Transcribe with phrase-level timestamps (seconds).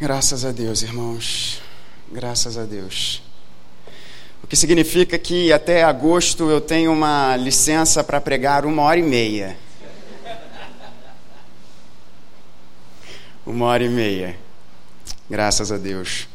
[0.00, 1.60] Graças a Deus, irmãos.
[2.08, 3.20] Graças a Deus.
[4.40, 9.02] O que significa que até agosto eu tenho uma licença para pregar uma hora e
[9.02, 9.58] meia.
[13.44, 14.38] Uma hora e meia.
[15.28, 16.28] Graças a Deus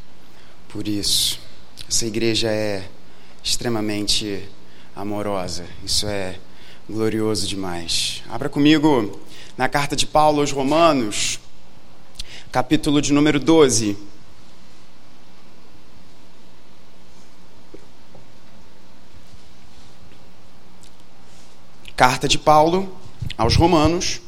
[0.67, 1.39] por isso.
[1.87, 2.83] Essa igreja é
[3.41, 4.43] extremamente
[4.93, 5.65] amorosa.
[5.85, 6.35] Isso é
[6.89, 8.23] glorioso demais.
[8.29, 9.21] Abra comigo
[9.57, 11.39] na carta de Paulo aos Romanos,
[12.53, 13.97] capítulo de número 12.
[21.95, 22.95] Carta de Paulo
[23.35, 24.21] aos Romanos,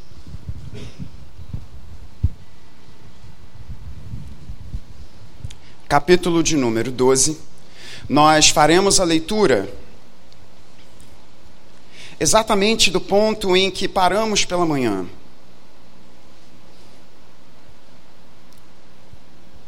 [5.87, 7.39] capítulo de número 12.
[8.09, 9.71] Nós faremos a leitura
[12.19, 15.05] exatamente do ponto em que paramos pela manhã.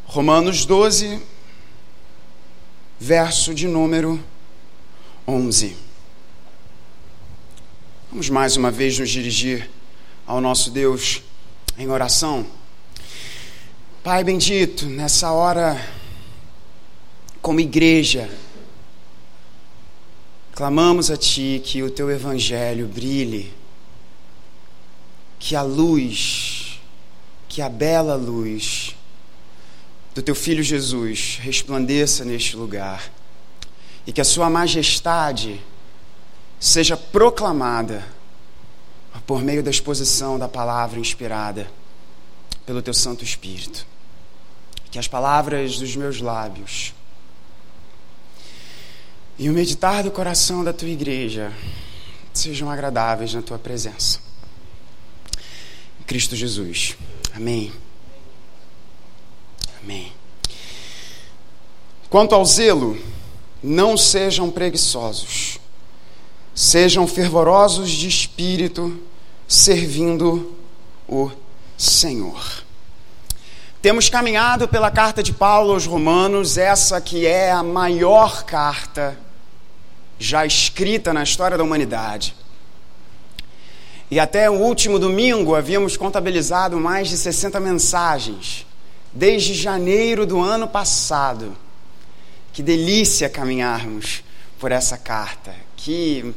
[0.09, 1.21] Romanos 12,
[2.97, 4.23] verso de número
[5.27, 5.75] 11.
[8.09, 9.69] Vamos mais uma vez nos dirigir
[10.25, 11.21] ao nosso Deus
[11.77, 12.47] em oração.
[14.01, 15.77] Pai bendito, nessa hora,
[17.41, 18.29] como igreja,
[20.53, 23.53] clamamos a Ti que o Teu Evangelho brilhe,
[25.37, 26.79] que a luz,
[27.49, 28.96] que a bela luz,
[30.17, 33.07] do teu filho Jesus resplandeça neste lugar
[34.03, 35.61] e que a sua majestade
[36.59, 38.03] seja proclamada
[39.27, 41.69] por meio da exposição da palavra inspirada
[42.65, 43.85] pelo teu Santo Espírito.
[44.89, 46.95] Que as palavras dos meus lábios
[49.37, 51.53] e o meditar do coração da tua igreja
[52.33, 54.19] sejam agradáveis na tua presença.
[56.07, 56.97] Cristo Jesus.
[57.35, 57.71] Amém.
[59.87, 60.11] Amém.
[62.09, 62.97] Quanto ao zelo,
[63.63, 65.59] não sejam preguiçosos,
[66.53, 68.99] sejam fervorosos de espírito,
[69.47, 70.53] servindo
[71.07, 71.31] o
[71.77, 72.65] Senhor.
[73.81, 79.17] Temos caminhado pela carta de Paulo aos Romanos, essa que é a maior carta
[80.19, 82.35] já escrita na história da humanidade.
[84.11, 88.67] E até o último domingo havíamos contabilizado mais de 60 mensagens
[89.13, 91.55] desde janeiro do ano passado.
[92.53, 94.23] Que delícia caminharmos
[94.59, 96.33] por essa carta, que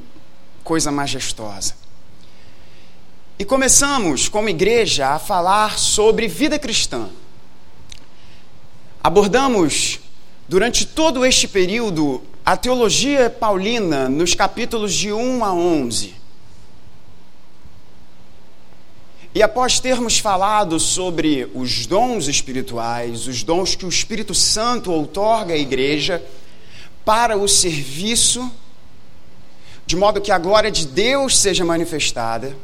[0.63, 1.75] coisa majestosa.
[3.39, 7.09] E começamos, como igreja, a falar sobre vida cristã.
[9.03, 9.99] Abordamos,
[10.47, 16.20] durante todo este período, a teologia paulina nos capítulos de 1 a 11.
[19.33, 25.55] E após termos falado sobre os dons espirituais, os dons que o Espírito Santo outorga
[25.55, 26.23] à igreja
[27.05, 28.51] para o serviço,
[29.87, 32.57] de modo que a glória de Deus seja manifestada,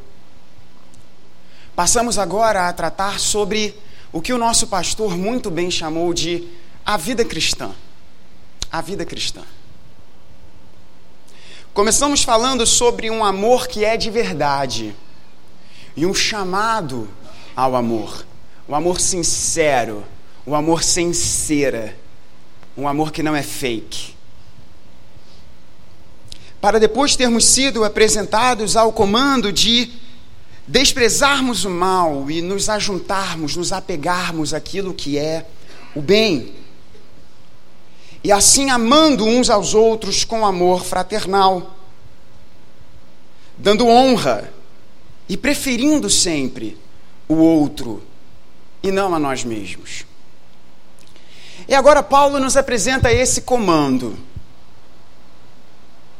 [1.76, 3.72] passamos agora a tratar sobre
[4.12, 6.48] o que o nosso pastor muito bem chamou de
[6.84, 7.70] a vida cristã.
[8.72, 9.42] A vida cristã.
[11.72, 14.96] Começamos falando sobre um amor que é de verdade
[15.96, 17.08] e um chamado
[17.54, 18.24] ao amor.
[18.68, 20.04] O um amor sincero,
[20.44, 21.96] o um amor sem cera,
[22.76, 24.14] um amor que não é fake.
[26.60, 29.90] Para depois termos sido apresentados ao comando de
[30.66, 35.46] desprezarmos o mal e nos ajuntarmos, nos apegarmos àquilo que é
[35.94, 36.52] o bem.
[38.22, 41.76] E assim amando uns aos outros com amor fraternal,
[43.56, 44.52] dando honra
[45.28, 46.78] e preferindo sempre
[47.28, 48.02] o outro
[48.82, 50.04] e não a nós mesmos.
[51.68, 54.16] E agora Paulo nos apresenta esse comando.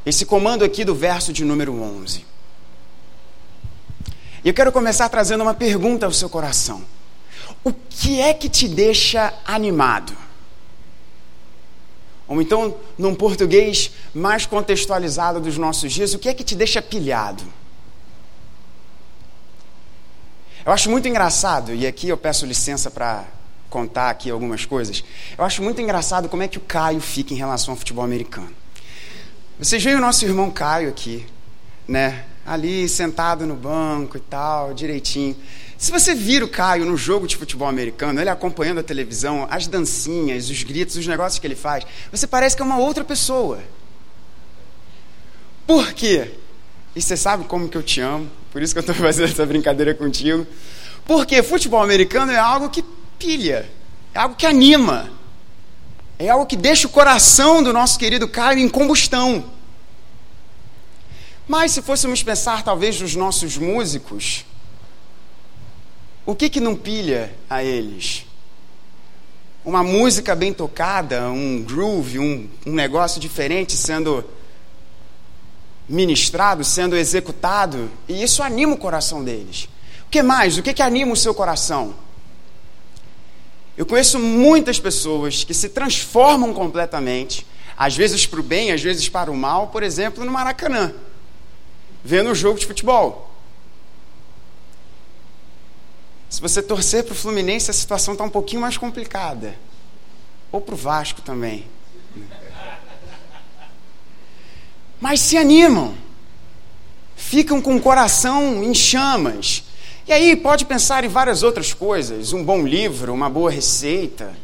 [0.05, 2.25] Esse comando aqui do verso de número 11.
[4.45, 6.83] E eu quero começar trazendo uma pergunta ao seu coração.
[7.63, 10.17] O que é que te deixa animado?
[12.29, 16.83] Ou então, num português mais contextualizado dos nossos dias, o que é que te deixa
[16.83, 17.45] pilhado?
[20.67, 23.25] Eu acho muito engraçado, e aqui eu peço licença para
[23.71, 25.05] contar aqui algumas coisas.
[25.39, 28.51] Eu acho muito engraçado como é que o Caio fica em relação ao futebol americano.
[29.61, 31.25] Vocês veem o nosso irmão Caio aqui,
[31.87, 32.25] né?
[32.45, 35.37] Ali sentado no banco e tal, direitinho.
[35.79, 39.69] Se você vira o Caio no jogo de futebol americano, ele acompanhando a televisão, as
[39.69, 43.61] dancinhas, os gritos, os negócios que ele faz, você parece que é uma outra pessoa.
[45.65, 46.33] Por quê?
[46.97, 49.45] E você sabe como que eu te amo, por isso que eu estou fazendo essa
[49.45, 50.47] brincadeira contigo.
[51.05, 52.83] Porque futebol americano é algo que
[53.19, 53.69] pilha,
[54.15, 55.11] é algo que anima,
[56.19, 59.45] é algo que deixa o coração do nosso querido Caio em combustão.
[61.47, 64.47] Mas se fôssemos pensar talvez nos nossos músicos,
[66.25, 68.25] o que que não pilha a eles?
[69.63, 74.25] Uma música bem tocada, um groove, um, um negócio diferente sendo
[75.89, 79.69] ministrado, sendo executado, e isso anima o coração deles.
[80.07, 80.59] O que mais?
[80.59, 81.95] O que, que anima o seu coração?
[83.77, 87.47] Eu conheço muitas pessoas que se transformam completamente,
[87.77, 90.95] às vezes para o bem, às vezes para o mal, por exemplo, no Maracanã,
[92.03, 93.31] vendo um jogo de futebol.
[96.29, 99.55] Se você torcer para o Fluminense, a situação está um pouquinho mais complicada.
[100.51, 101.67] Ou para o Vasco também.
[105.01, 105.95] Mas se animam,
[107.15, 109.65] ficam com o coração em chamas.
[110.07, 114.37] E aí pode pensar em várias outras coisas: um bom livro, uma boa receita.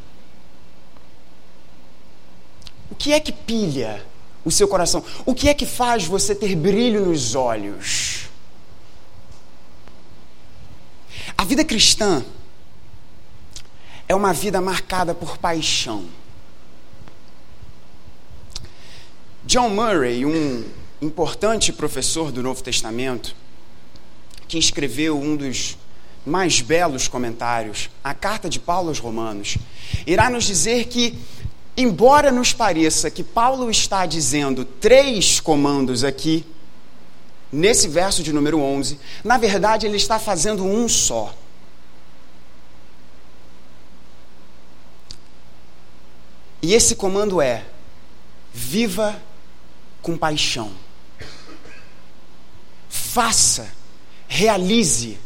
[2.91, 4.05] O que é que pilha
[4.45, 5.05] o seu coração?
[5.25, 8.29] O que é que faz você ter brilho nos olhos?
[11.37, 12.25] A vida cristã
[14.09, 16.05] é uma vida marcada por paixão.
[19.45, 20.65] John Murray, um
[21.01, 23.35] importante professor do Novo Testamento,
[24.47, 25.77] que escreveu um dos
[26.25, 29.59] mais belos comentários, a carta de Paulo aos Romanos,
[30.07, 31.19] irá nos dizer que,
[31.77, 36.47] embora nos pareça que Paulo está dizendo três comandos aqui,
[37.51, 41.35] nesse verso de número 11, na verdade ele está fazendo um só.
[46.63, 47.65] E esse comando é:
[48.55, 49.21] viva
[50.03, 50.73] com paixão.
[52.89, 53.73] Faça,
[54.29, 55.19] realize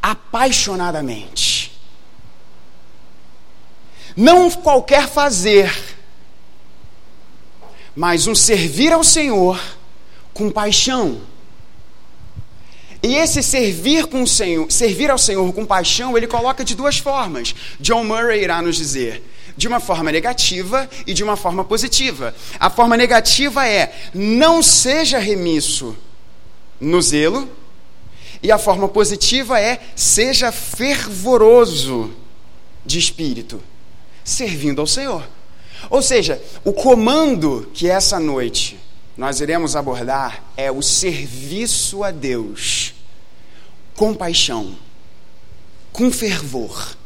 [0.00, 1.72] apaixonadamente.
[4.16, 5.72] Não qualquer fazer,
[7.96, 9.58] mas um servir ao Senhor
[10.34, 11.20] com paixão.
[13.02, 16.98] E esse servir com o Senhor, servir ao Senhor com paixão, ele coloca de duas
[16.98, 17.54] formas.
[17.80, 19.22] John Murray irá nos dizer:
[19.56, 22.34] de uma forma negativa e de uma forma positiva.
[22.58, 25.96] A forma negativa é: não seja remisso
[26.80, 27.48] no zelo,
[28.42, 32.12] e a forma positiva é: seja fervoroso
[32.84, 33.62] de espírito,
[34.24, 35.28] servindo ao Senhor.
[35.90, 38.78] Ou seja, o comando que essa noite
[39.16, 42.94] nós iremos abordar é o serviço a Deus
[43.94, 44.76] com paixão,
[45.92, 46.96] com fervor.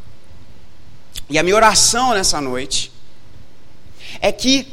[1.29, 2.93] E a minha oração nessa noite
[4.21, 4.67] é que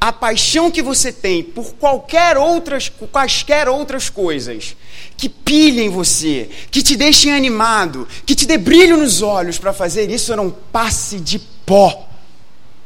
[0.00, 4.76] a paixão que você tem por qualquer outras, quaisquer outras coisas
[5.16, 10.08] que pilhem você, que te deixem animado, que te dê brilho nos olhos para fazer
[10.10, 12.08] isso, não passe de pó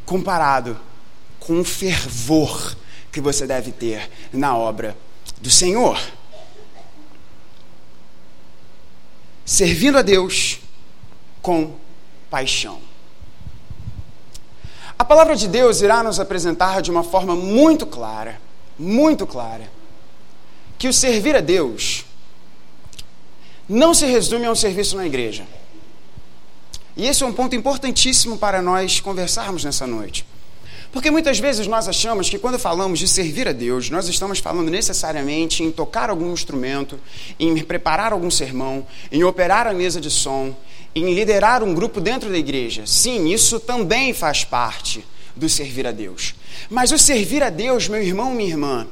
[0.07, 0.79] comparado
[1.39, 2.77] com o fervor
[3.13, 4.97] que você deve ter na obra
[5.41, 6.01] do Senhor.
[9.45, 10.61] Servindo a Deus
[11.43, 11.77] com
[12.31, 12.92] paixão.
[14.99, 18.41] A palavra de Deus irá nos apresentar de uma forma muito clara,
[18.79, 19.71] muito clara,
[20.79, 22.05] que o servir a Deus
[23.69, 25.47] não se resume a um serviço na igreja.
[26.97, 30.27] E esse é um ponto importantíssimo para nós conversarmos nessa noite.
[30.93, 34.71] Porque muitas vezes nós achamos que quando falamos de servir a Deus, nós estamos falando
[34.71, 37.01] necessariamente em tocar algum instrumento,
[37.41, 40.55] em preparar algum sermão, em operar a mesa de som,
[40.95, 42.87] em liderar um grupo dentro da igreja.
[42.87, 45.03] Sim, isso também faz parte
[45.35, 46.35] do servir a Deus.
[46.69, 48.87] Mas o servir a Deus, meu irmão, minha irmã,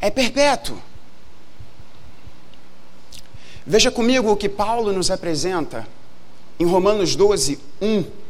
[0.00, 0.78] é perpétuo.
[3.66, 5.86] Veja comigo o que Paulo nos apresenta
[6.58, 8.23] em Romanos 12, 1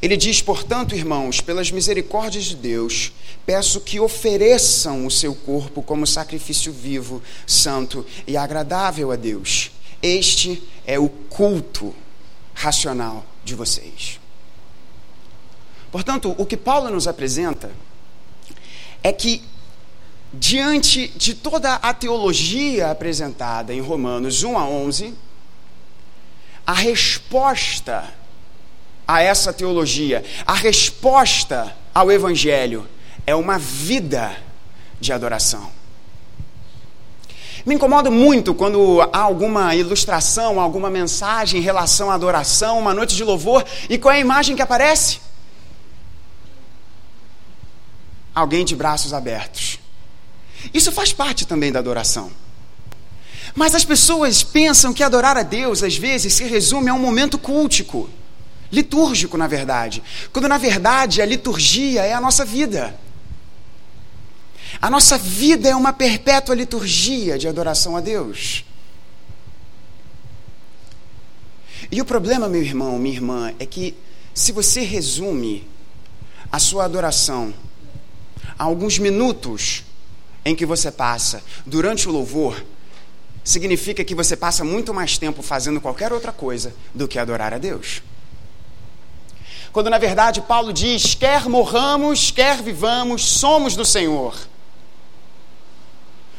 [0.00, 3.12] ele diz, portanto, irmãos, pelas misericórdias de Deus,
[3.44, 9.70] peço que ofereçam o seu corpo como sacrifício vivo, santo e agradável a Deus.
[10.02, 11.94] Este é o culto
[12.54, 14.20] racional de vocês.
[15.90, 17.70] Portanto, o que Paulo nos apresenta
[19.02, 19.42] é que,
[20.32, 25.14] diante de toda a teologia apresentada em Romanos 1 a 11,
[26.66, 28.12] a resposta
[29.06, 32.86] a essa teologia, a resposta ao Evangelho
[33.26, 34.36] é uma vida
[35.00, 35.70] de adoração.
[37.64, 43.16] Me incomoda muito quando há alguma ilustração, alguma mensagem em relação à adoração, uma noite
[43.16, 45.20] de louvor, e qual é a imagem que aparece?
[48.34, 49.80] Alguém de braços abertos.
[50.72, 52.30] Isso faz parte também da adoração.
[53.54, 57.38] Mas as pessoas pensam que adorar a Deus, às vezes, se resume a um momento
[57.38, 58.08] cultico
[58.70, 62.98] litúrgico, na verdade, quando na verdade a liturgia é a nossa vida.
[64.80, 68.64] A nossa vida é uma perpétua liturgia de adoração a Deus.
[71.90, 73.96] E o problema, meu irmão, minha irmã, é que
[74.34, 75.66] se você resume
[76.50, 77.54] a sua adoração
[78.58, 79.84] a alguns minutos
[80.44, 82.64] em que você passa durante o louvor,
[83.42, 87.58] significa que você passa muito mais tempo fazendo qualquer outra coisa do que adorar a
[87.58, 88.02] Deus.
[89.76, 94.34] Quando na verdade Paulo diz: quer morramos, quer vivamos, somos do Senhor.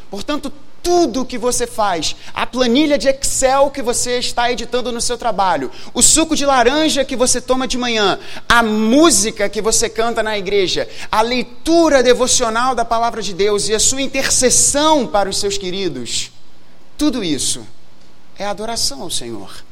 [0.09, 0.51] Portanto,
[0.81, 5.69] tudo que você faz, a planilha de Excel que você está editando no seu trabalho,
[5.93, 8.17] o suco de laranja que você toma de manhã,
[8.49, 13.75] a música que você canta na igreja, a leitura devocional da palavra de Deus e
[13.75, 16.31] a sua intercessão para os seus queridos,
[16.97, 17.63] tudo isso
[18.35, 19.63] é adoração ao Senhor.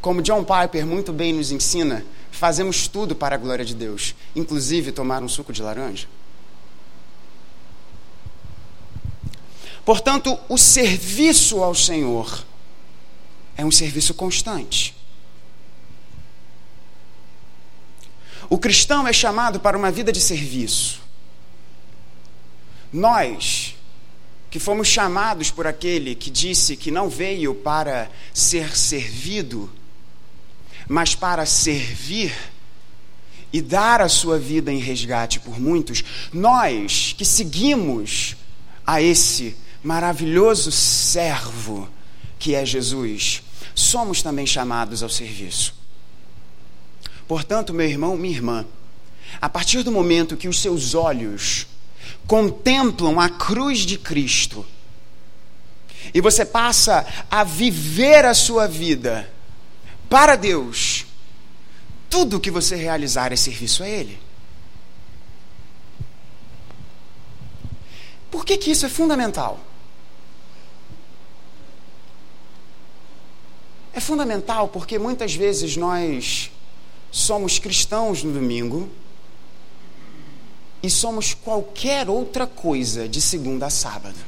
[0.00, 4.90] Como John Piper muito bem nos ensina, fazemos tudo para a glória de Deus, inclusive
[4.90, 6.08] tomar um suco de laranja.
[9.84, 12.44] Portanto, o serviço ao Senhor
[13.56, 14.96] é um serviço constante.
[18.48, 21.00] O cristão é chamado para uma vida de serviço.
[22.92, 23.74] Nós,
[24.50, 29.70] que fomos chamados por aquele que disse que não veio para ser servido,
[30.88, 32.34] mas para servir
[33.52, 38.36] e dar a sua vida em resgate por muitos, nós que seguimos
[38.86, 41.88] a esse maravilhoso servo
[42.38, 43.42] que é Jesus,
[43.74, 45.74] somos também chamados ao serviço.
[47.28, 48.66] Portanto, meu irmão, minha irmã,
[49.40, 51.66] a partir do momento que os seus olhos
[52.26, 54.66] contemplam a cruz de Cristo,
[56.12, 59.31] e você passa a viver a sua vida
[60.12, 61.06] para Deus,
[62.10, 64.20] tudo que você realizar é serviço a Ele.
[68.30, 69.58] Por que, que isso é fundamental?
[73.94, 76.50] É fundamental porque muitas vezes nós
[77.10, 78.90] somos cristãos no domingo
[80.82, 84.18] e somos qualquer outra coisa de segunda a sábado.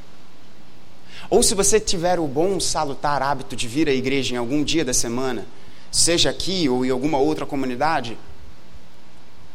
[1.29, 4.83] Ou se você tiver o bom salutar hábito de vir à igreja em algum dia
[4.83, 5.47] da semana,
[5.95, 8.19] seja aqui ou em alguma outra comunidade,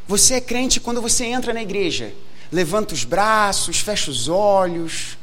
[0.07, 2.13] você é crente quando você entra na igreja.
[2.49, 5.17] Levanta os braços, fecha os olhos,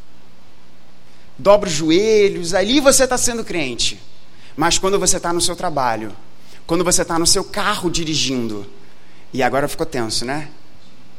[1.39, 3.99] dobra os joelhos, ali você está sendo crente.
[4.55, 6.15] Mas quando você está no seu trabalho,
[6.67, 8.71] quando você está no seu carro dirigindo,
[9.33, 10.51] e agora ficou tenso, né?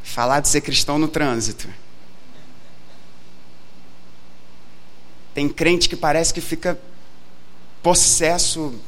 [0.03, 1.67] Falar de ser cristão no trânsito.
[5.33, 6.79] Tem crente que parece que fica
[7.81, 8.79] possesso,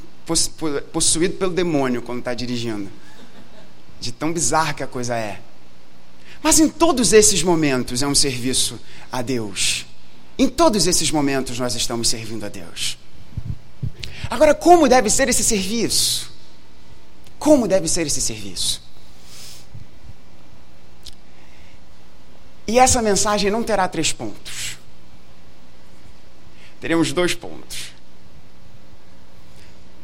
[0.91, 2.89] possuído pelo demônio quando está dirigindo.
[3.99, 5.41] De tão bizarra que a coisa é.
[6.41, 8.79] Mas em todos esses momentos é um serviço
[9.11, 9.85] a Deus.
[10.37, 12.97] Em todos esses momentos nós estamos servindo a Deus.
[14.29, 16.31] Agora, como deve ser esse serviço?
[17.37, 18.81] Como deve ser esse serviço?
[22.67, 24.77] E essa mensagem não terá três pontos.
[26.79, 27.98] Teremos dois pontos.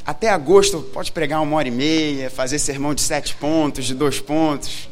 [0.05, 4.19] Até agosto pode pregar uma hora e meia, fazer sermão de sete pontos, de dois
[4.19, 4.87] pontos.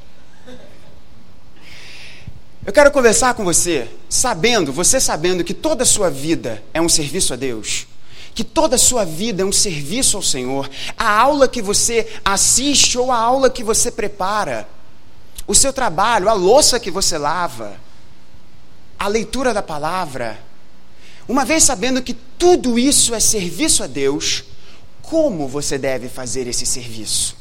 [2.65, 6.89] Eu quero conversar com você, sabendo, você sabendo que toda a sua vida é um
[6.89, 7.86] serviço a Deus
[8.34, 10.70] que toda a sua vida é um serviço ao Senhor.
[10.98, 14.67] A aula que você assiste ou a aula que você prepara,
[15.46, 17.77] o seu trabalho, a louça que você lava,
[18.98, 20.39] a leitura da palavra.
[21.27, 24.43] Uma vez sabendo que tudo isso é serviço a Deus,
[25.13, 27.38] como você deve fazer esse serviço?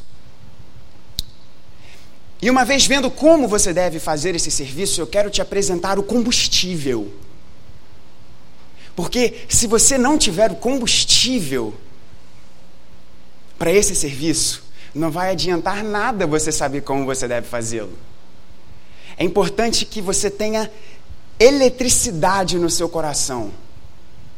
[2.42, 6.02] E uma vez vendo como você deve fazer esse serviço, eu quero te apresentar o
[6.02, 7.10] combustível
[8.94, 11.74] porque se você não tiver o combustível
[13.58, 14.62] para esse serviço,
[14.94, 17.96] não vai adiantar nada você saber como você deve fazê-lo.
[19.16, 20.70] É importante que você tenha
[21.38, 23.50] eletricidade no seu coração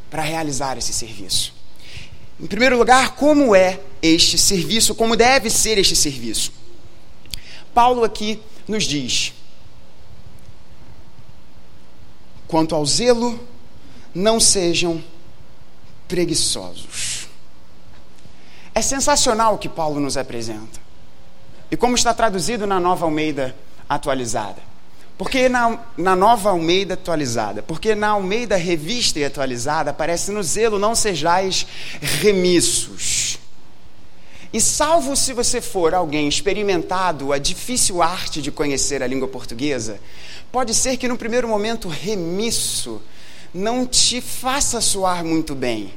[0.09, 1.53] para realizar esse serviço.
[2.41, 6.53] Em primeiro lugar, como é este serviço, como deve ser este serviço?
[7.73, 9.33] Paulo aqui nos diz:
[12.47, 13.38] quanto ao zelo
[14.14, 15.03] não sejam
[16.07, 17.29] preguiçosos.
[18.75, 20.81] É sensacional o que Paulo nos apresenta.
[21.71, 23.55] E como está traduzido na nova Almeida
[23.88, 24.74] atualizada.
[25.16, 27.62] Porque na, na nova Almeida atualizada?
[27.62, 31.66] Porque na Almeida revista e atualizada aparece no zelo não sejais
[32.00, 33.38] remissos.
[34.52, 40.00] E salvo se você for alguém experimentado a difícil arte de conhecer a língua portuguesa,
[40.52, 43.00] pode ser que no primeiro momento remisso
[43.52, 45.92] não te faça soar muito bem.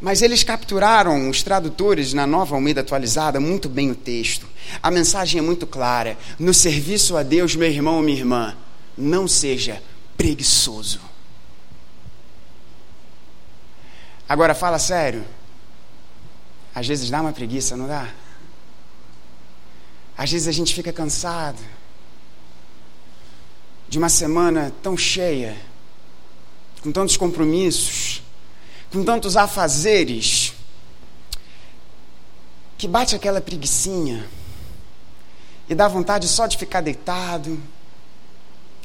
[0.00, 4.46] Mas eles capturaram, os tradutores, na nova Almeida atualizada, muito bem o texto.
[4.82, 6.18] A mensagem é muito clara.
[6.38, 8.56] No serviço a Deus, meu irmão ou minha irmã,
[8.96, 9.82] não seja
[10.16, 11.00] preguiçoso.
[14.28, 15.24] Agora, fala sério.
[16.74, 18.10] Às vezes dá uma preguiça, não dá?
[20.16, 21.58] Às vezes a gente fica cansado
[23.88, 25.56] de uma semana tão cheia,
[26.82, 28.22] com tantos compromissos,
[28.96, 30.54] com tantos afazeres,
[32.78, 34.26] que bate aquela preguiçinha
[35.68, 37.60] e dá vontade só de ficar deitado,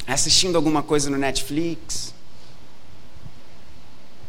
[0.05, 2.13] assistindo alguma coisa no Netflix.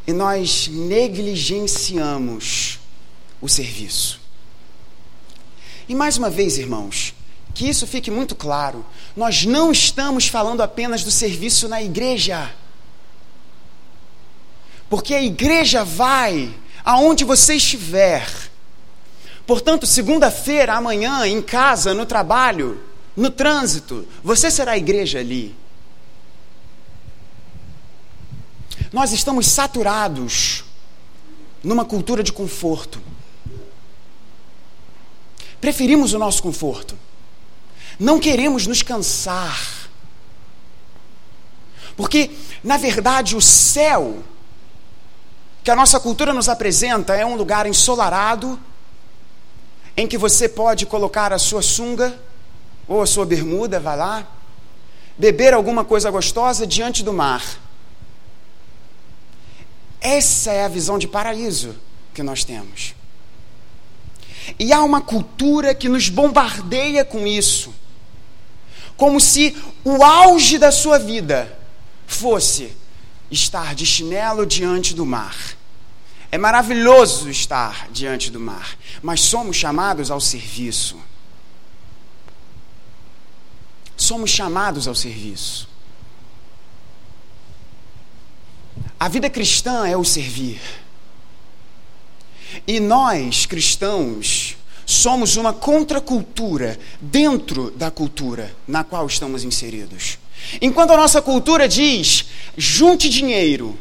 [0.07, 2.79] E nós negligenciamos
[3.41, 4.21] o serviço.
[5.89, 7.13] E mais uma vez, irmãos,
[7.53, 8.87] que isso fique muito claro:
[9.17, 12.55] nós não estamos falando apenas do serviço na igreja.
[14.93, 18.29] Porque a igreja vai aonde você estiver.
[19.47, 22.79] Portanto, segunda-feira, amanhã, em casa, no trabalho,
[23.17, 25.57] no trânsito, você será a igreja ali.
[28.93, 30.63] Nós estamos saturados
[31.65, 33.01] numa cultura de conforto.
[35.59, 36.99] Preferimos o nosso conforto.
[37.99, 39.89] Não queremos nos cansar.
[41.97, 42.31] Porque,
[42.63, 44.23] na verdade, o céu
[45.63, 48.59] que a nossa cultura nos apresenta é um lugar ensolarado,
[49.97, 52.19] em que você pode colocar a sua sunga
[52.89, 54.27] ou a sua bermuda, vai lá,
[55.17, 57.45] beber alguma coisa gostosa diante do mar.
[60.01, 61.77] Essa é a visão de paraíso
[62.13, 62.95] que nós temos.
[64.59, 67.73] E há uma cultura que nos bombardeia com isso,
[68.97, 71.57] como se o auge da sua vida
[72.05, 72.82] fosse
[73.33, 75.37] estar de chinelo diante do mar.
[76.31, 80.99] É maravilhoso estar diante do mar, mas somos chamados ao serviço.
[83.97, 85.69] Somos chamados ao serviço.
[88.99, 90.61] A vida cristã é o servir.
[92.67, 100.19] E nós, cristãos, somos uma contracultura dentro da cultura na qual estamos inseridos.
[100.61, 102.27] Enquanto a nossa cultura diz:
[102.57, 103.79] junte dinheiro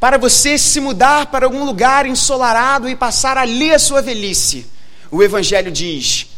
[0.00, 4.66] para você se mudar para algum lugar ensolarado e passar ali a sua velhice,
[5.10, 6.28] o Evangelho diz: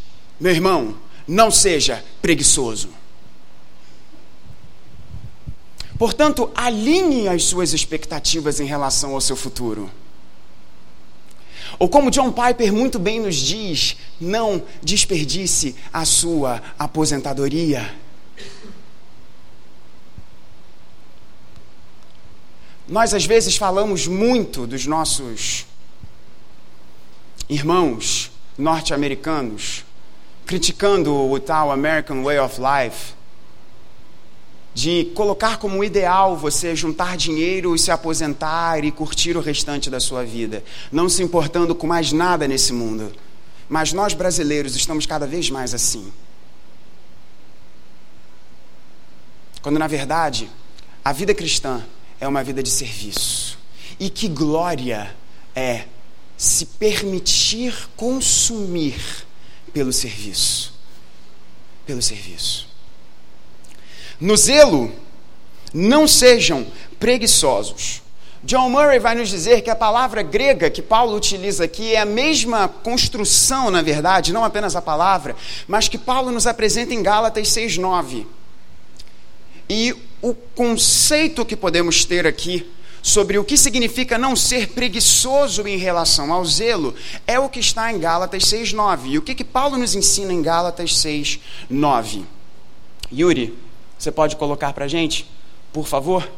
[0.41, 0.97] meu irmão,
[1.29, 2.89] não seja preguiçoso.
[5.99, 9.91] Portanto, alinhe as suas expectativas em relação ao seu futuro.
[11.79, 17.95] Ou como John Piper muito bem nos diz, não desperdice a sua aposentadoria.
[22.91, 25.65] Nós às vezes falamos muito dos nossos
[27.49, 29.85] irmãos norte-americanos,
[30.45, 33.15] criticando o tal American Way of Life
[34.75, 40.01] de colocar como ideal você juntar dinheiro e se aposentar e curtir o restante da
[40.01, 43.13] sua vida, não se importando com mais nada nesse mundo.
[43.69, 46.13] Mas nós brasileiros estamos cada vez mais assim.
[49.63, 50.51] Quando na verdade,
[51.05, 51.85] a vida cristã
[52.21, 53.59] é uma vida de serviço.
[53.99, 55.15] E que glória
[55.55, 55.85] é
[56.37, 59.01] se permitir consumir
[59.73, 60.75] pelo serviço.
[61.87, 62.69] Pelo serviço.
[64.21, 64.93] No zelo,
[65.73, 66.67] não sejam
[66.99, 68.03] preguiçosos.
[68.43, 72.07] John Murray vai nos dizer que a palavra grega que Paulo utiliza aqui é a
[72.07, 75.37] mesma construção, na verdade, não apenas a palavra,
[75.69, 78.27] mas que Paulo nos apresenta em Gálatas 6:9.
[79.69, 82.67] E o conceito que podemos ter aqui
[83.03, 86.95] sobre o que significa não ser preguiçoso em relação ao zelo
[87.27, 89.11] é o que está em Gálatas 6:9.
[89.11, 92.25] E o que que Paulo nos ensina em Gálatas 6:9?
[93.13, 93.57] Yuri,
[93.99, 95.27] você pode colocar para gente,
[95.73, 96.29] por favor?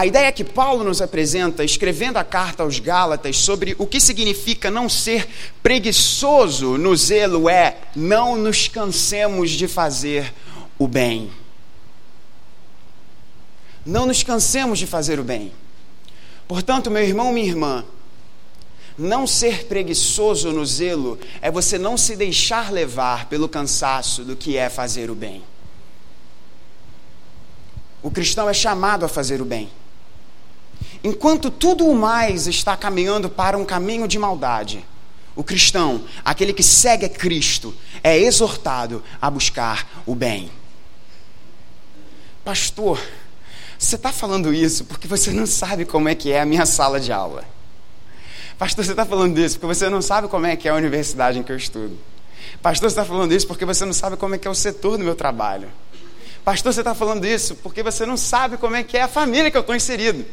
[0.00, 4.70] A ideia que Paulo nos apresenta, escrevendo a carta aos Gálatas, sobre o que significa
[4.70, 5.28] não ser
[5.62, 10.32] preguiçoso no zelo, é não nos cansemos de fazer
[10.78, 11.30] o bem.
[13.84, 15.52] Não nos cansemos de fazer o bem.
[16.48, 17.84] Portanto, meu irmão, minha irmã,
[18.96, 24.56] não ser preguiçoso no zelo é você não se deixar levar pelo cansaço do que
[24.56, 25.42] é fazer o bem.
[28.02, 29.68] O cristão é chamado a fazer o bem.
[31.02, 34.84] Enquanto tudo o mais está caminhando para um caminho de maldade,
[35.34, 40.50] o cristão, aquele que segue a Cristo, é exortado a buscar o bem.
[42.44, 43.00] Pastor,
[43.78, 47.00] você está falando isso porque você não sabe como é que é a minha sala
[47.00, 47.44] de aula.
[48.58, 51.38] Pastor, você está falando isso porque você não sabe como é que é a universidade
[51.38, 51.98] em que eu estudo.
[52.60, 54.98] Pastor, você está falando isso porque você não sabe como é que é o setor
[54.98, 55.68] do meu trabalho.
[56.44, 59.50] Pastor, você está falando isso porque você não sabe como é que é a família
[59.50, 60.26] que eu estou inserido.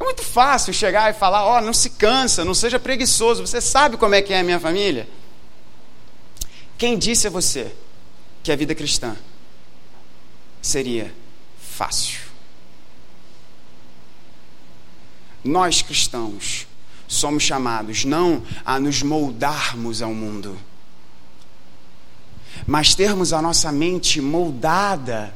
[0.00, 3.60] É muito fácil chegar e falar, ó, oh, não se cansa, não seja preguiçoso, você
[3.60, 5.08] sabe como é que é a minha família?
[6.76, 7.72] Quem disse a você
[8.42, 9.16] que a vida cristã
[10.60, 11.14] seria
[11.60, 12.20] fácil?
[15.44, 16.66] Nós cristãos
[17.06, 20.58] somos chamados não a nos moldarmos ao mundo,
[22.66, 25.34] mas termos a nossa mente moldada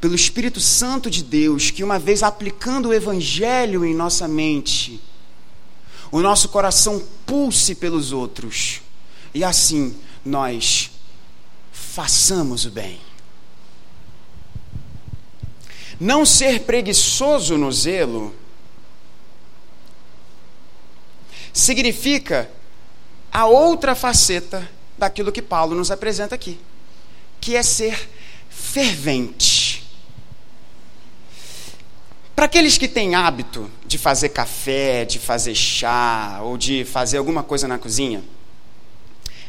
[0.00, 5.00] pelo Espírito Santo de Deus, que uma vez aplicando o Evangelho em nossa mente,
[6.10, 8.80] o nosso coração pulse pelos outros,
[9.34, 10.90] e assim nós
[11.72, 13.00] façamos o bem.
[16.00, 18.32] Não ser preguiçoso no zelo
[21.52, 22.48] significa
[23.32, 26.58] a outra faceta daquilo que Paulo nos apresenta aqui,
[27.40, 28.08] que é ser
[28.48, 29.57] fervente.
[32.38, 37.42] Para aqueles que têm hábito de fazer café, de fazer chá ou de fazer alguma
[37.42, 38.22] coisa na cozinha,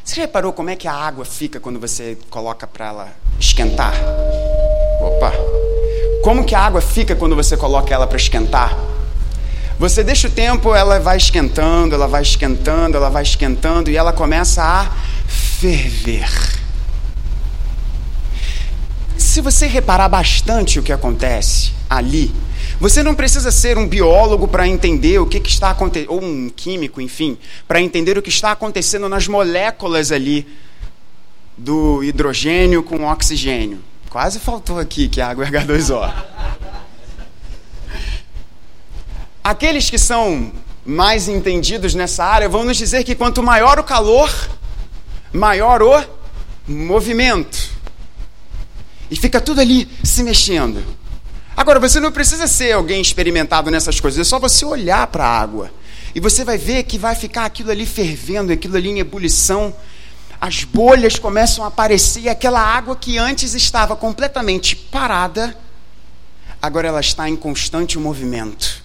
[0.02, 3.94] você reparou como é que a água fica quando você coloca para ela esquentar?
[5.00, 5.32] Opa!
[6.24, 8.76] Como que a água fica quando você coloca ela para esquentar?
[9.78, 14.12] Você deixa o tempo, ela vai esquentando, ela vai esquentando, ela vai esquentando e ela
[14.12, 14.90] começa a
[15.28, 16.28] ferver.
[19.16, 22.34] Se você reparar bastante o que acontece ali,
[22.80, 26.48] você não precisa ser um biólogo para entender o que, que está acontecendo, ou um
[26.48, 27.36] químico, enfim,
[27.68, 30.48] para entender o que está acontecendo nas moléculas ali
[31.58, 33.80] do hidrogênio com oxigênio.
[34.08, 36.10] Quase faltou aqui que a água é H2O.
[39.44, 40.50] Aqueles que são
[40.84, 44.30] mais entendidos nessa área vão nos dizer que quanto maior o calor,
[45.30, 47.70] maior o movimento.
[49.10, 50.82] E fica tudo ali se mexendo.
[51.60, 55.40] Agora, você não precisa ser alguém experimentado nessas coisas, é só você olhar para a
[55.40, 55.70] água.
[56.14, 59.76] E você vai ver que vai ficar aquilo ali fervendo, aquilo ali em ebulição.
[60.40, 65.54] As bolhas começam a aparecer, e aquela água que antes estava completamente parada,
[66.62, 68.82] agora ela está em constante movimento.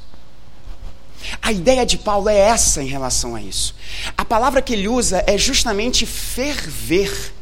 [1.41, 3.73] A ideia de Paulo é essa em relação a isso.
[4.17, 7.33] A palavra que ele usa é justamente ferver.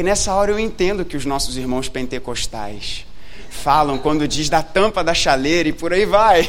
[0.00, 3.04] E nessa hora eu entendo que os nossos irmãos pentecostais
[3.50, 6.48] falam quando diz da tampa da chaleira e por aí vai.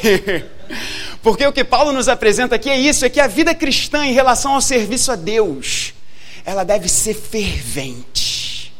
[1.21, 4.13] Porque o que Paulo nos apresenta aqui é isso, é que a vida cristã em
[4.13, 5.93] relação ao serviço a Deus,
[6.45, 8.73] ela deve ser fervente,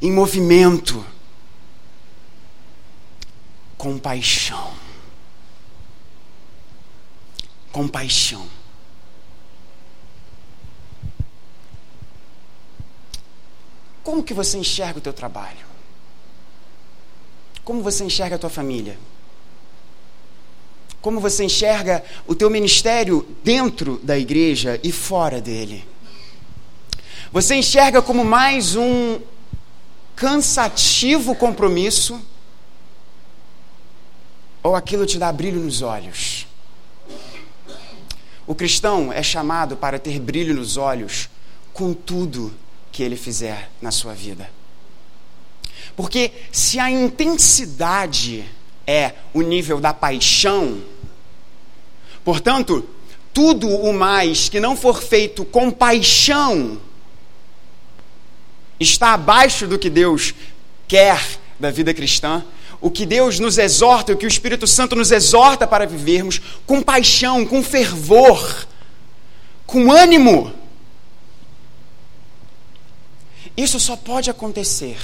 [0.00, 1.04] em movimento
[3.76, 4.72] compaixão.
[7.70, 8.57] Compaixão.
[14.08, 15.66] Como que você enxerga o teu trabalho?
[17.62, 18.98] Como você enxerga a tua família?
[21.02, 25.86] Como você enxerga o teu ministério dentro da igreja e fora dele?
[27.30, 29.20] Você enxerga como mais um
[30.16, 32.18] cansativo compromisso?
[34.62, 36.46] ou aquilo te dá brilho nos olhos?
[38.46, 41.28] O cristão é chamado para ter brilho nos olhos
[41.74, 42.54] com tudo
[42.98, 44.50] que ele fizer na sua vida.
[45.94, 48.44] Porque se a intensidade
[48.84, 50.82] é o nível da paixão,
[52.24, 52.84] portanto,
[53.32, 56.80] tudo o mais que não for feito com paixão
[58.80, 60.34] está abaixo do que Deus
[60.88, 61.24] quer
[61.56, 62.44] da vida cristã,
[62.80, 66.82] o que Deus nos exorta, o que o Espírito Santo nos exorta para vivermos com
[66.82, 68.66] paixão, com fervor,
[69.64, 70.57] com ânimo.
[73.58, 74.96] Isso só pode acontecer.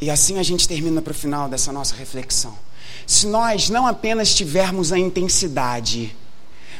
[0.00, 2.58] E assim a gente termina para o final dessa nossa reflexão.
[3.06, 6.16] Se nós não apenas tivermos a intensidade,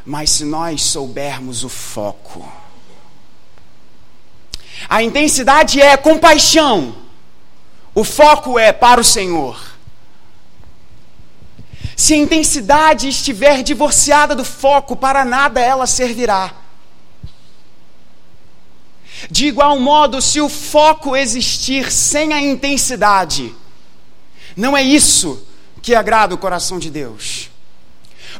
[0.04, 2.50] mas se nós soubermos o foco.
[4.88, 6.96] A intensidade é compaixão
[7.94, 9.60] o foco é para o Senhor.
[11.96, 16.54] Se a intensidade estiver divorciada do foco, para nada ela servirá.
[19.28, 23.54] De igual modo, se o foco existir sem a intensidade,
[24.56, 25.46] Não é isso
[25.80, 27.48] que agrada o coração de Deus.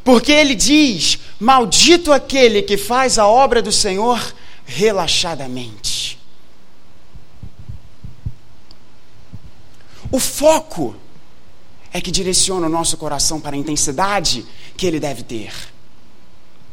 [0.05, 4.21] Porque ele diz: Maldito aquele que faz a obra do Senhor
[4.67, 6.19] relaxadamente.
[10.11, 10.97] O foco
[11.93, 14.45] é que direciona o nosso coração para a intensidade
[14.77, 15.53] que ele deve ter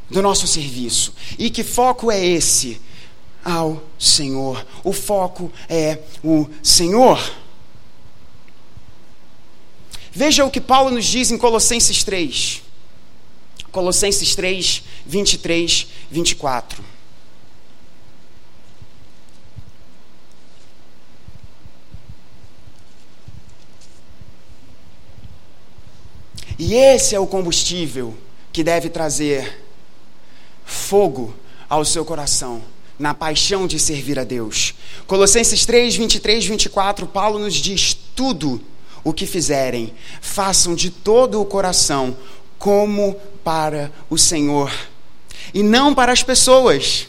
[0.10, 1.14] do nosso serviço.
[1.38, 2.82] E que foco é esse?
[3.50, 4.68] Ao Senhor.
[4.84, 7.18] O foco é o Senhor.
[10.12, 12.62] Veja o que Paulo nos diz em Colossenses 3.
[13.72, 16.84] Colossenses 3, 23, 24.
[26.60, 28.14] E esse é o combustível
[28.52, 29.64] que deve trazer
[30.66, 31.34] fogo
[31.70, 32.62] ao seu coração,
[32.98, 34.74] na paixão de servir a Deus.
[35.06, 38.62] Colossenses 3, 23, 24, Paulo nos diz: tudo
[39.04, 42.18] o que fizerem, façam de todo o coração,
[42.58, 44.72] como para o Senhor,
[45.54, 47.08] e não para as pessoas,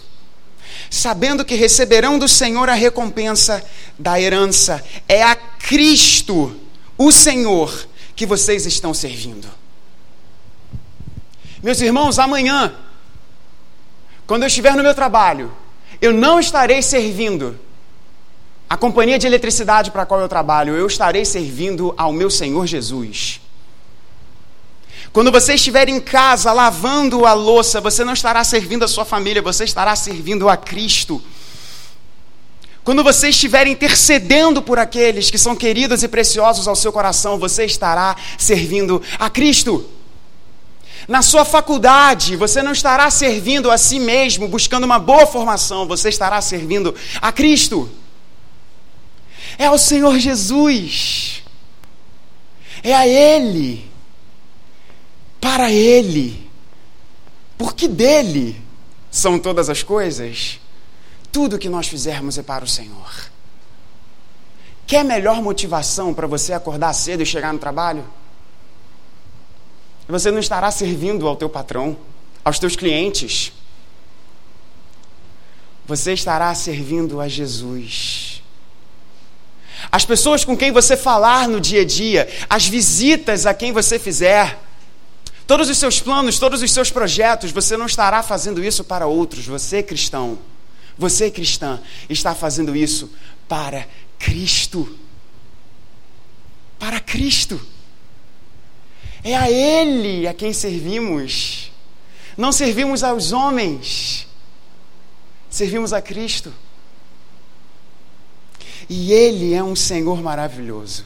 [0.90, 3.64] sabendo que receberão do Senhor a recompensa
[3.98, 4.84] da herança.
[5.08, 6.54] É a Cristo,
[6.96, 9.48] o Senhor, que vocês estão servindo.
[11.62, 12.74] Meus irmãos, amanhã,
[14.26, 15.50] quando eu estiver no meu trabalho,
[16.00, 17.58] eu não estarei servindo
[18.68, 22.66] a companhia de eletricidade para a qual eu trabalho, eu estarei servindo ao meu Senhor
[22.66, 23.40] Jesus.
[25.12, 29.40] Quando você estiver em casa lavando a louça, você não estará servindo a sua família,
[29.40, 31.22] você estará servindo a Cristo.
[32.84, 37.64] Quando você estiver intercedendo por aqueles que são queridos e preciosos ao seu coração, você
[37.64, 39.84] estará servindo a Cristo.
[41.08, 46.10] Na sua faculdade, você não estará servindo a si mesmo, buscando uma boa formação, você
[46.10, 47.90] estará servindo a Cristo.
[49.56, 51.42] É ao Senhor Jesus.
[52.82, 53.90] É a Ele
[55.40, 56.50] para Ele,
[57.56, 58.60] porque dele
[59.10, 60.60] são todas as coisas.
[61.32, 63.30] Tudo que nós fizermos é para o Senhor.
[64.86, 68.04] Quer melhor motivação para você acordar cedo e chegar no trabalho?
[70.08, 71.96] Você não estará servindo ao teu patrão,
[72.44, 73.52] aos teus clientes.
[75.86, 78.42] Você estará servindo a Jesus.
[79.92, 83.98] As pessoas com quem você falar no dia a dia, as visitas a quem você
[83.98, 84.58] fizer,
[85.48, 89.46] Todos os seus planos, todos os seus projetos, você não estará fazendo isso para outros.
[89.46, 90.38] Você, cristão,
[90.98, 93.10] você, cristã, está fazendo isso
[93.48, 94.98] para Cristo.
[96.78, 97.58] Para Cristo.
[99.28, 101.70] É a Ele a quem servimos.
[102.34, 104.26] Não servimos aos homens,
[105.50, 106.50] servimos a Cristo.
[108.88, 111.04] E Ele é um Senhor maravilhoso.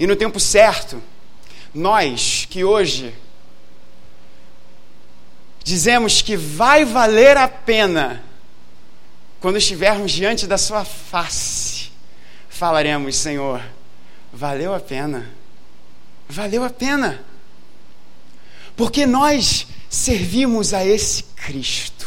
[0.00, 1.02] E no tempo certo,
[1.74, 3.14] nós que hoje
[5.62, 8.24] dizemos que vai valer a pena
[9.38, 11.90] quando estivermos diante da Sua face,
[12.48, 13.62] falaremos: Senhor,
[14.32, 15.36] valeu a pena,
[16.28, 17.24] valeu a pena,
[18.76, 22.06] porque nós servimos a esse Cristo.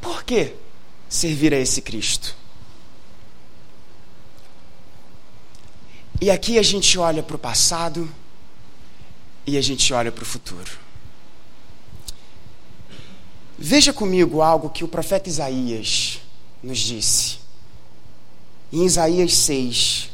[0.00, 0.54] Por que
[1.08, 2.36] servir a esse Cristo?
[6.20, 8.10] E aqui a gente olha para o passado
[9.46, 10.78] e a gente olha para o futuro.
[13.58, 16.20] Veja comigo algo que o profeta Isaías
[16.62, 17.38] nos disse.
[18.72, 20.10] Em Isaías 6,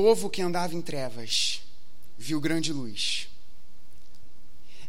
[0.00, 1.60] povo que andava em trevas
[2.16, 3.28] viu grande luz.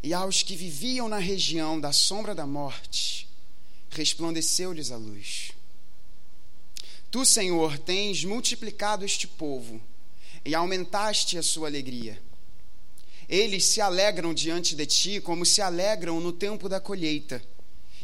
[0.04, 3.28] E aos que viviam na região da sombra da morte,
[3.90, 5.50] resplandeceu-lhes a luz.
[7.10, 9.82] Tu, Senhor, tens multiplicado este povo
[10.44, 12.22] e aumentaste a sua alegria.
[13.28, 17.42] eles se alegram diante de ti como se alegram no tempo da colheita,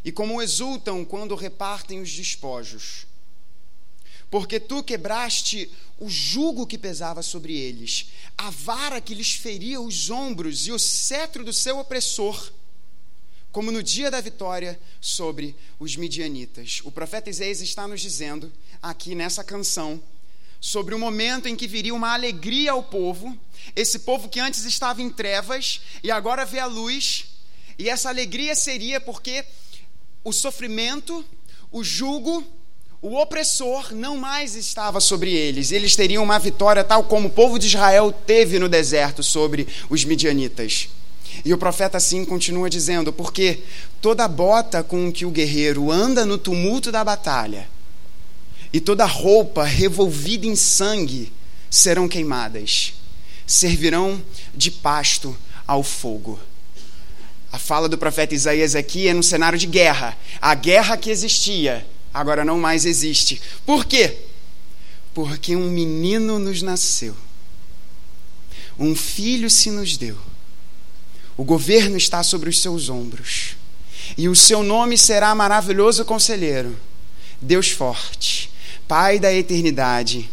[0.04, 3.06] e como exultam quando repartem os despojos.
[4.30, 10.10] Porque tu quebraste o jugo que pesava sobre eles, a vara que lhes feria os
[10.10, 12.52] ombros e o cetro do seu opressor,
[13.50, 16.82] como no dia da vitória sobre os midianitas.
[16.84, 20.02] O profeta Isaías está nos dizendo aqui nessa canção
[20.60, 23.38] sobre o momento em que viria uma alegria ao povo,
[23.74, 27.26] esse povo que antes estava em trevas e agora vê a luz,
[27.78, 29.44] e essa alegria seria porque
[30.24, 31.24] o sofrimento,
[31.70, 32.44] o jugo,
[33.02, 37.58] o opressor não mais estava sobre eles, eles teriam uma vitória tal como o povo
[37.58, 40.88] de Israel teve no deserto sobre os midianitas.
[41.44, 43.60] E o profeta assim continua dizendo: porque
[44.00, 47.68] toda bota com que o guerreiro anda no tumulto da batalha,
[48.72, 51.32] e toda roupa revolvida em sangue
[51.70, 52.94] serão queimadas,
[53.46, 54.22] servirão
[54.54, 56.40] de pasto ao fogo.
[57.52, 60.16] A fala do profeta Isaías aqui é no cenário de guerra.
[60.40, 63.40] A guerra que existia agora não mais existe.
[63.66, 64.16] Por quê?
[65.12, 67.14] Porque um menino nos nasceu,
[68.78, 70.16] um filho se nos deu,
[71.36, 73.56] o governo está sobre os seus ombros,
[74.16, 76.76] e o seu nome será maravilhoso conselheiro,
[77.40, 78.50] Deus forte,
[78.88, 80.30] Pai da eternidade,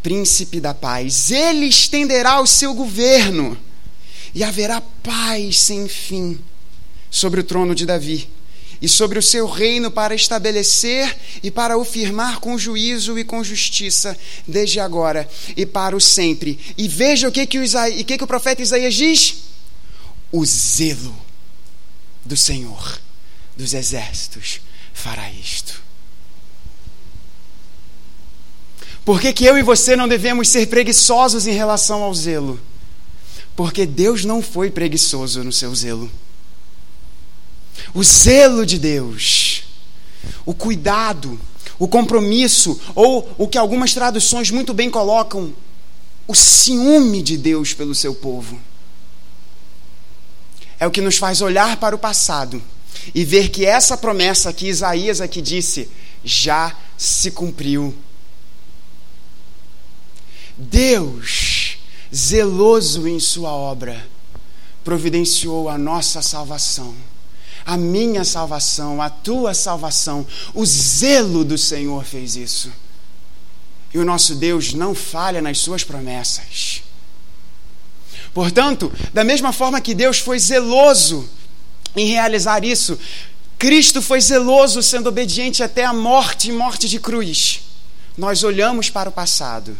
[0.00, 1.32] príncipe da paz.
[1.32, 3.58] Ele estenderá o seu governo
[4.32, 6.38] e haverá paz sem fim
[7.10, 8.28] sobre o trono de Davi
[8.80, 13.42] e sobre o seu reino para estabelecer e para o firmar com juízo e com
[13.42, 16.58] justiça desde agora e para o sempre.
[16.76, 19.36] E veja o que que o, Isaías, que que o profeta Isaías diz:
[20.30, 21.16] o zelo
[22.24, 23.00] do Senhor
[23.56, 24.60] dos exércitos
[24.92, 25.86] fará isto.
[29.04, 32.60] Por que, que eu e você não devemos ser preguiçosos em relação ao zelo?
[33.54, 36.10] Porque Deus não foi preguiçoso no seu zelo.
[37.94, 39.64] O zelo de Deus,
[40.44, 41.40] o cuidado,
[41.78, 45.52] o compromisso, ou o que algumas traduções muito bem colocam,
[46.26, 48.58] o ciúme de Deus pelo seu povo.
[50.78, 52.62] É o que nos faz olhar para o passado
[53.14, 55.88] e ver que essa promessa que Isaías aqui disse
[56.24, 57.94] já se cumpriu
[60.56, 61.76] Deus,
[62.14, 64.08] zeloso em Sua obra,
[64.82, 66.94] providenciou a nossa salvação,
[67.66, 70.24] a minha salvação, a tua salvação.
[70.54, 72.72] O zelo do Senhor fez isso.
[73.92, 76.82] E o nosso Deus não falha nas Suas promessas.
[78.32, 81.28] Portanto, da mesma forma que Deus foi zeloso
[81.96, 82.98] em realizar isso,
[83.58, 87.62] Cristo foi zeloso sendo obediente até a morte e morte de cruz.
[88.16, 89.76] Nós olhamos para o passado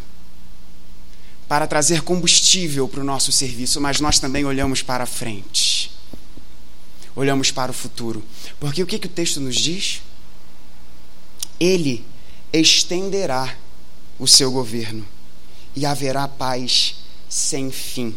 [1.47, 5.76] para trazer combustível para o nosso serviço, mas nós também olhamos para a frente.
[7.17, 8.23] Olhamos para o futuro.
[8.59, 10.03] Porque o que, que o texto nos diz?
[11.59, 12.05] Ele
[12.53, 13.57] estenderá
[14.19, 15.03] o seu governo
[15.75, 18.15] e haverá paz sem fim.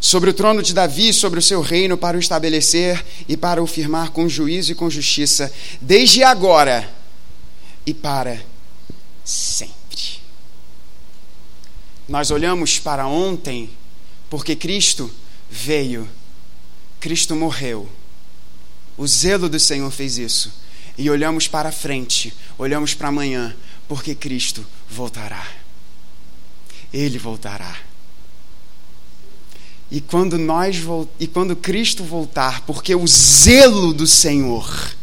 [0.00, 3.68] Sobre o trono de Davi, sobre o seu reino, para o estabelecer e para o
[3.68, 6.92] firmar com juízo e com justiça, desde agora
[7.86, 8.44] e para
[9.24, 9.74] sempre.
[12.08, 13.70] Nós olhamos para ontem
[14.28, 15.08] porque Cristo
[15.48, 16.08] veio,
[17.04, 17.86] Cristo morreu.
[18.96, 20.50] O zelo do Senhor fez isso.
[20.96, 23.54] E olhamos para frente, olhamos para amanhã,
[23.86, 25.46] porque Cristo voltará.
[26.90, 27.76] Ele voltará.
[29.90, 30.82] E quando nós
[31.20, 34.96] e quando Cristo voltar, porque o zelo do Senhor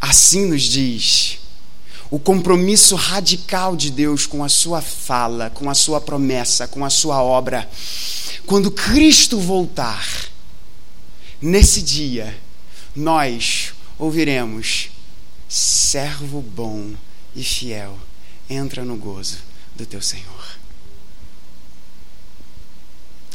[0.00, 1.40] assim nos diz,
[2.08, 6.90] o compromisso radical de Deus com a sua fala, com a sua promessa, com a
[6.90, 7.68] sua obra.
[8.46, 10.35] Quando Cristo voltar,
[11.40, 12.38] nesse dia,
[12.94, 14.90] nós ouviremos:
[15.48, 16.94] servo bom
[17.34, 17.98] e fiel,
[18.48, 19.38] entra no gozo
[19.74, 20.58] do teu Senhor.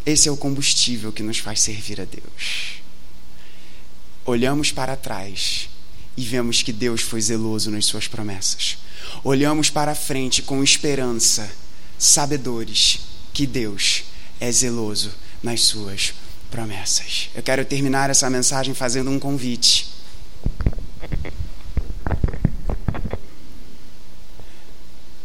[0.05, 2.81] Esse é o combustível que nos faz servir a Deus.
[4.25, 5.69] Olhamos para trás
[6.17, 8.77] e vemos que Deus foi zeloso nas suas promessas.
[9.23, 11.51] Olhamos para frente com esperança,
[11.97, 12.99] sabedores
[13.33, 14.03] que Deus
[14.39, 15.11] é zeloso
[15.43, 16.30] nas suas promessas.
[17.33, 19.89] Eu quero terminar essa mensagem fazendo um convite.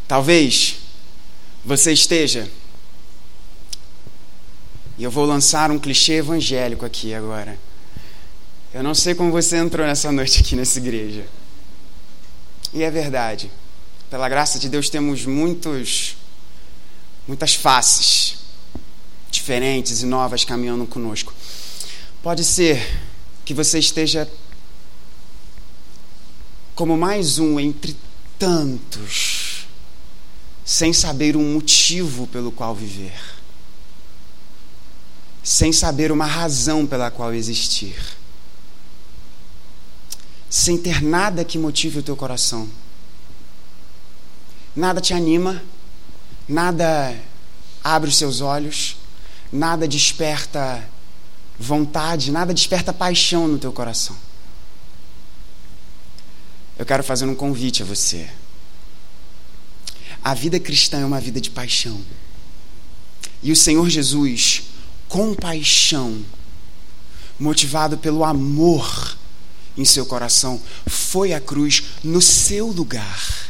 [0.07, 0.77] Talvez
[1.65, 2.49] você esteja,
[4.97, 7.57] e eu vou lançar um clichê evangélico aqui agora
[8.73, 11.25] eu não sei como você entrou nessa noite aqui nessa igreja.
[12.73, 13.49] E é verdade.
[14.09, 16.15] Pela graça de Deus temos muitos
[17.27, 18.26] muitas faces
[19.47, 21.33] diferentes e novas caminhando conosco.
[22.21, 22.85] Pode ser
[23.45, 24.29] que você esteja
[26.75, 27.95] como mais um entre
[28.37, 29.65] tantos,
[30.65, 33.17] sem saber um motivo pelo qual viver,
[35.41, 37.95] sem saber uma razão pela qual existir,
[40.49, 42.67] sem ter nada que motive o teu coração.
[44.75, 45.63] Nada te anima,
[46.49, 47.17] nada
[47.81, 48.96] abre os seus olhos,
[49.51, 50.87] nada desperta
[51.59, 54.15] vontade, nada desperta paixão no teu coração.
[56.77, 58.29] Eu quero fazer um convite a você.
[60.23, 61.99] A vida cristã é uma vida de paixão.
[63.41, 64.63] E o Senhor Jesus,
[65.07, 66.23] com paixão,
[67.39, 69.17] motivado pelo amor
[69.75, 73.46] em seu coração, foi à cruz no seu lugar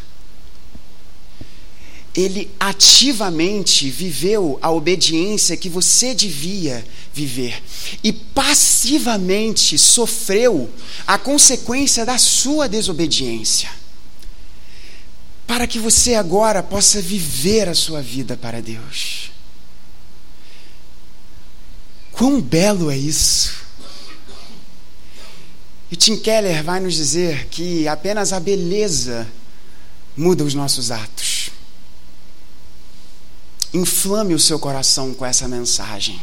[2.18, 7.62] ele ativamente viveu a obediência que você devia viver
[8.04, 10.68] e passivamente sofreu
[11.06, 13.70] a consequência da sua desobediência.
[15.46, 19.30] Para que você agora possa viver a sua vida para Deus.
[22.12, 23.54] Quão belo é isso!
[25.92, 29.28] E Tim Keller vai nos dizer que apenas a beleza
[30.18, 31.27] muda os nossos atos
[33.74, 36.20] inflame o seu coração com essa mensagem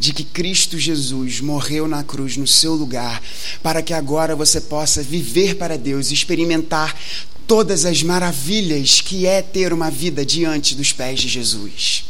[0.00, 3.22] de que Cristo Jesus morreu na cruz no seu lugar,
[3.62, 6.98] para que agora você possa viver para Deus, experimentar
[7.46, 12.06] todas as maravilhas que é ter uma vida diante dos pés de Jesus.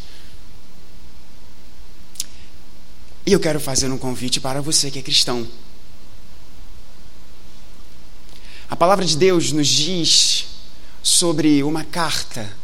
[3.26, 5.46] E eu quero fazer um convite para você que é cristão.
[8.68, 10.46] A palavra de Deus nos diz
[11.02, 12.59] sobre uma carta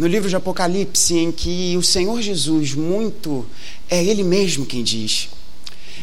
[0.00, 3.46] no livro de Apocalipse, em que o Senhor Jesus, muito,
[3.86, 5.28] é Ele mesmo quem diz.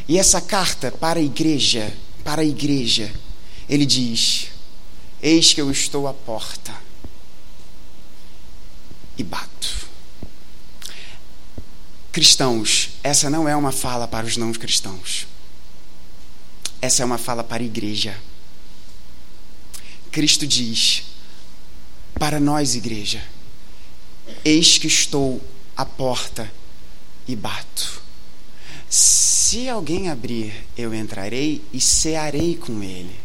[0.08, 1.92] E essa carta para a igreja,
[2.24, 3.12] para a igreja,
[3.68, 4.50] ele diz:
[5.20, 6.76] Eis que eu estou à porta
[9.18, 9.88] e bato.
[12.12, 15.26] Cristãos, essa não é uma fala para os não cristãos.
[16.80, 18.16] Essa é uma fala para a igreja.
[20.12, 21.02] Cristo diz:
[22.20, 23.24] para nós, igreja,
[24.44, 25.42] Eis que estou
[25.76, 26.52] à porta
[27.28, 28.02] e bato.
[28.90, 33.20] Se alguém abrir, eu entrarei e cearei com ele.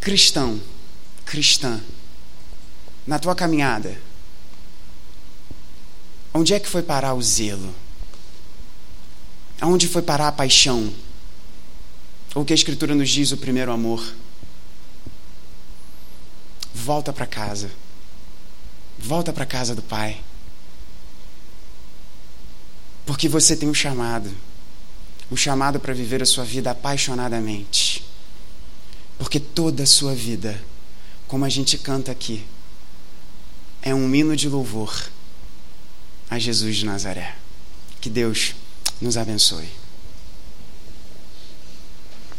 [0.00, 0.60] Cristão,
[1.24, 1.82] cristã,
[3.06, 4.00] na tua caminhada,
[6.32, 7.74] onde é que foi parar o zelo?
[9.60, 10.92] Aonde foi parar a paixão?
[12.34, 14.14] O que a Escritura nos diz, o primeiro amor?
[16.74, 17.70] Volta para casa
[19.04, 20.20] Volta para casa do Pai.
[23.06, 24.34] Porque você tem um chamado
[25.30, 28.04] um chamado para viver a sua vida apaixonadamente.
[29.18, 30.62] Porque toda a sua vida,
[31.26, 32.44] como a gente canta aqui,
[33.82, 35.10] é um hino de louvor
[36.30, 37.36] a Jesus de Nazaré.
[38.00, 38.54] Que Deus
[39.00, 39.83] nos abençoe.